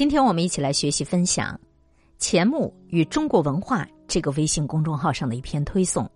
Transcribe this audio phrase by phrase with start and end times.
[0.00, 1.60] 今天我们一起来学习分享
[2.16, 6.10] 钱穆与中国文化这个微信公众号上的一篇推送。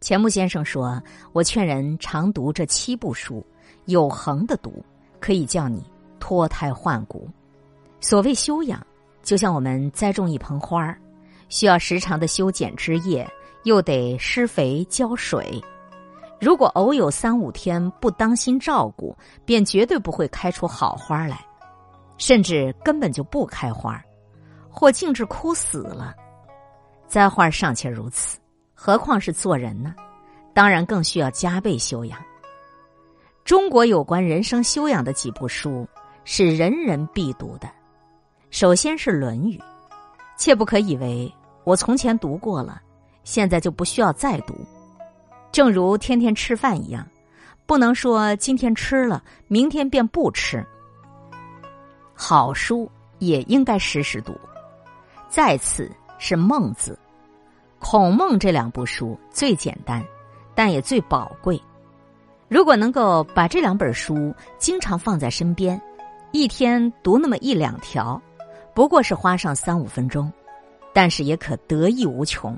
[0.00, 1.00] 钱穆先生说
[1.30, 3.46] ：“我劝人常读这七部书，
[3.84, 4.84] 有恒的读，
[5.20, 5.84] 可以叫你
[6.18, 7.28] 脱胎换骨。
[8.00, 8.84] 所谓修养，
[9.22, 11.00] 就像我们栽种一盆花儿，
[11.48, 13.24] 需要时常的修剪枝叶，
[13.62, 15.62] 又得施肥浇水。
[16.40, 21.46] 如果偶有三五天不当心照顾，便绝对不会开出好花来。”
[22.20, 23.98] 甚至根本就不开花，
[24.68, 26.14] 或径直枯死了。
[27.08, 28.38] 栽花尚且如此，
[28.74, 29.94] 何况是做人呢？
[30.52, 32.22] 当然更需要加倍修养。
[33.42, 35.88] 中国有关人生修养的几部书
[36.24, 37.70] 是人人必读的，
[38.50, 39.56] 首先是《论语》，
[40.36, 41.32] 切不可以为
[41.64, 42.82] 我从前读过了，
[43.24, 44.54] 现在就不需要再读。
[45.50, 47.04] 正如天天吃饭一样，
[47.64, 50.62] 不能说今天吃了，明天便不吃。
[52.22, 52.86] 好书
[53.18, 54.38] 也应该时时读。
[55.30, 56.92] 再次是《孟子》、
[57.78, 60.04] 《孔孟》这两部书最简单，
[60.54, 61.58] 但也最宝贵。
[62.46, 65.80] 如果能够把这两本书经常放在身边，
[66.30, 68.20] 一天读那么一两条，
[68.74, 70.30] 不过是花上三五分钟，
[70.92, 72.54] 但是也可得益无穷。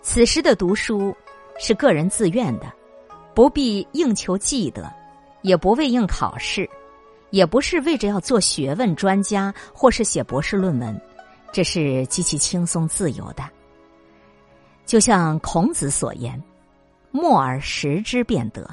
[0.00, 1.14] 此时的读书
[1.58, 2.72] 是个人自愿的，
[3.34, 4.90] 不必应求记得，
[5.42, 6.66] 也不为应考试。
[7.30, 11.00] 也不是为着要做学问专家或是写博士论文，
[11.52, 13.42] 这是极其轻松自由的。
[14.86, 16.42] 就像孔子所言
[17.12, 18.66] ：“默而识之便得。”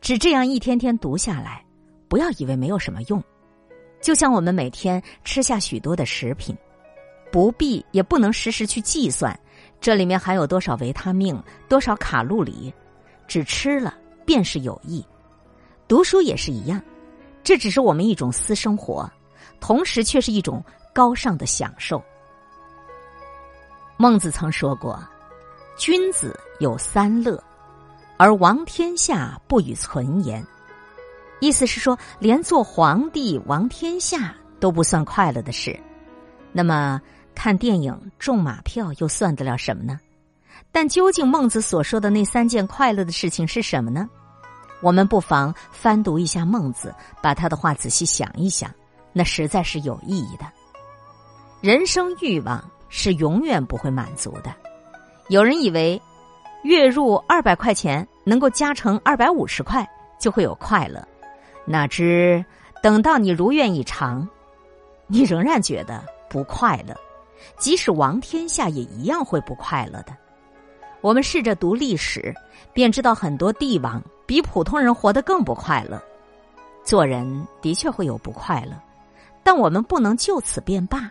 [0.00, 1.64] 只这样一天天读下来，
[2.08, 3.22] 不要以为没有什么用。
[4.00, 6.54] 就像我们每天吃下许多的食品，
[7.32, 9.38] 不必也不能时时去计算
[9.80, 12.72] 这里面含有多少维他命、多少卡路里，
[13.26, 13.94] 只吃了
[14.26, 15.04] 便是有益。
[15.88, 16.80] 读书也是一样。
[17.44, 19.08] 这只是我们一种私生活，
[19.60, 20.64] 同时却是一种
[20.94, 22.02] 高尚的享受。
[23.96, 24.98] 孟子曾说过
[25.78, 27.40] ：“君子有三乐，
[28.16, 30.44] 而王天下不与存焉。”
[31.40, 35.78] 意思是说，连做皇帝、王天下都不算快乐的事。
[36.50, 37.00] 那么，
[37.34, 40.00] 看电影、中马票又算得了什么呢？
[40.72, 44.08] 但究竟孟子所说的那三件快乐的事情是什么呢？
[44.84, 48.70] 我们不妨翻读一下孟子，把他的话仔细想一想，
[49.14, 50.44] 那实在是有意义的。
[51.62, 54.54] 人生欲望是永远不会满足的。
[55.28, 55.98] 有人以为
[56.64, 59.88] 月入二百块钱能够加成二百五十块
[60.20, 61.02] 就会有快乐，
[61.64, 62.44] 哪知
[62.82, 64.28] 等到你如愿以偿，
[65.06, 66.94] 你仍然觉得不快乐。
[67.56, 70.14] 即使王天下也一样会不快乐的。
[71.00, 72.34] 我们试着读历史，
[72.74, 74.02] 便知道很多帝王。
[74.26, 76.02] 比普通人活得更不快乐，
[76.82, 78.72] 做人的确会有不快乐，
[79.42, 81.10] 但我们不能就此便罢，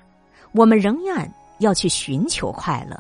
[0.52, 2.98] 我们仍然要去寻求快乐。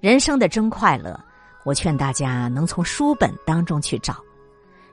[0.00, 1.18] 人生的真快乐，
[1.64, 4.16] 我劝大家能从书本当中去找，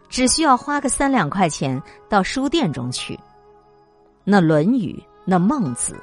[0.08, 3.20] 只需要花个三两块钱到书店中去。
[4.24, 4.94] 那《论语》，
[5.26, 5.94] 那《孟子》，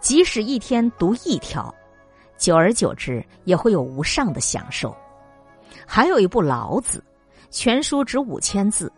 [0.00, 1.74] 即使一天读一条，
[2.36, 4.94] 久而久之也会有无上的享受。
[5.86, 6.98] 还有一部《老子》。
[7.50, 8.92] 全书只五千字，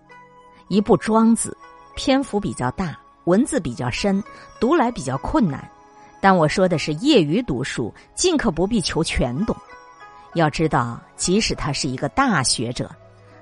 [0.68, 1.56] 一部《庄子》，
[1.96, 4.22] 篇幅比较大，文字比较深，
[4.58, 5.68] 读来比较困难。
[6.20, 9.56] 但我说的是业余读书，尽可不必求全懂。
[10.34, 12.90] 要知道，即使他是一个大学者，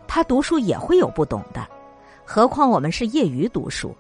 [0.07, 1.67] 他读书也会有不懂的。
[2.25, 3.97] 何况我们是业余读书，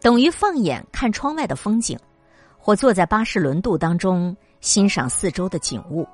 [0.00, 1.98] 等于放眼看窗外的风景，
[2.58, 6.08] 或坐在巴士轮渡当中欣赏四周的景物，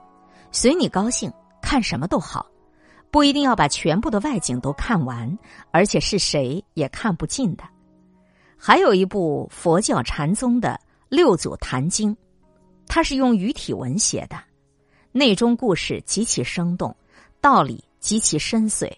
[0.50, 1.32] 随你高兴，
[1.62, 2.44] 看什么都好。
[3.10, 5.38] 不一定要把全部的外景都看完，
[5.72, 7.65] 而且是谁也看不尽的。
[8.56, 10.78] 还有一部佛教禅宗的
[11.09, 12.15] 《六祖坛经》，
[12.87, 14.37] 它是用语体文写的，
[15.12, 16.94] 内中故事极其生动，
[17.41, 18.93] 道理极其深邃，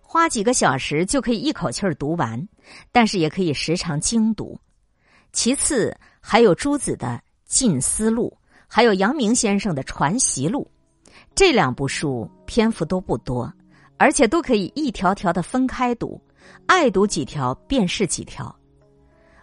[0.00, 2.48] 花几个小时就可以一口气儿读完，
[2.90, 4.58] 但是也可以时常精读。
[5.32, 7.06] 其次还有朱子的
[7.44, 8.32] 《近思录》，
[8.66, 10.70] 还有阳明先生的《传习录》。
[11.34, 13.50] 这两部书篇幅都不多，
[13.96, 16.20] 而且都可以一条条的分开读，
[16.66, 18.54] 爱读几条便是几条。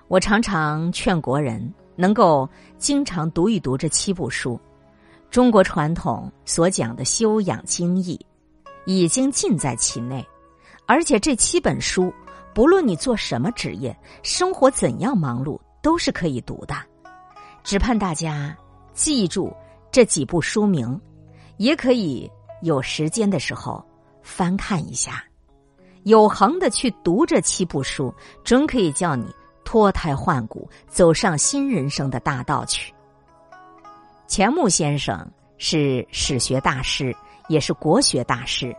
[0.07, 2.47] 我常常劝国人能够
[2.77, 4.59] 经常读一读这七部书，
[5.31, 8.19] 中国传统所讲的修养精义
[8.85, 10.25] 已经尽在其内，
[10.85, 12.13] 而且这七本书，
[12.53, 16.75] 不论你做什么职业，生活怎样忙碌，都是可以读的。
[17.63, 18.55] 只盼大家
[18.93, 19.51] 记住
[19.91, 20.99] 这几部书名。
[21.59, 23.85] 也可以有时间的时候
[24.23, 25.21] 翻看一下，
[26.03, 28.13] 有恒的去读这七部书，
[28.45, 29.27] 准可以叫你
[29.65, 32.93] 脱胎换骨，走上新人生的大道去。
[34.25, 37.13] 钱穆先生是史学大师，
[37.49, 38.73] 也是国学大师，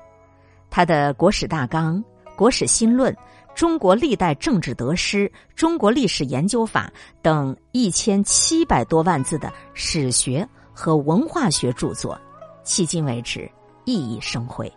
[0.70, 1.96] 他的《国史大纲》
[2.34, 3.12] 《国史新论》。
[3.52, 6.90] 中国历代政治得失、中国历史研究法
[7.20, 12.18] 等一千七百多万字的史学和文化学著作，
[12.64, 13.50] 迄今为止
[13.84, 14.72] 熠熠生辉。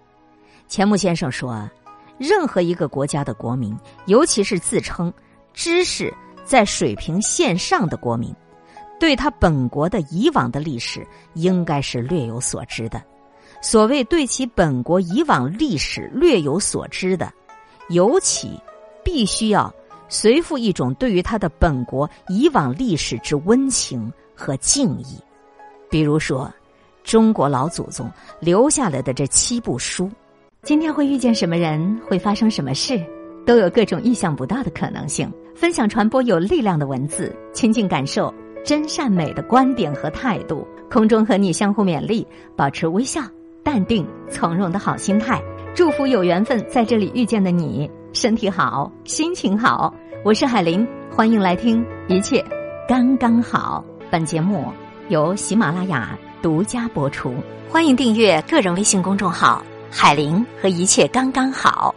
[0.67, 1.69] 钱穆先生说
[2.17, 3.75] ：“任何一个国家的国民，
[4.05, 5.13] 尤其是自称
[5.53, 6.13] 知识
[6.43, 8.33] 在水平线上的国民，
[8.99, 13.01] 对他本国的以往的历史，应该是略有所知的。
[13.61, 17.31] 所谓对其本国以往历史略有所知的。”
[17.89, 18.57] 尤其
[19.03, 19.71] 必须要
[20.07, 25.19] 随附一种对于他的本国以往历史之温情和敬意，
[25.89, 26.51] 比如说
[27.13, 30.09] 中国老祖宗留下来的这七部书。
[30.63, 32.99] 今天会遇见什么人，会发生什么事，
[33.45, 35.31] 都有各种意想不到的可能性。
[35.53, 38.33] 分享传播有力量的文字，亲近感受
[38.65, 40.67] 真善美的观点和态度。
[40.89, 42.25] 空中和你相互勉励，
[42.55, 43.21] 保持微笑、
[43.61, 45.39] 淡定、从容的好心态。
[45.75, 49.93] 祝福有缘分在这里遇见的你，身体好，心情好。
[50.25, 52.43] 我是海林，欢迎来听一切
[52.89, 53.85] 刚刚好。
[54.09, 54.65] 本节目
[55.09, 57.33] 由喜马拉雅独家播出，
[57.69, 61.95] 欢迎订阅个人微信公众号“海林”和一切刚刚好。